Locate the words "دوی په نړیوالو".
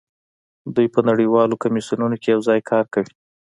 0.75-1.61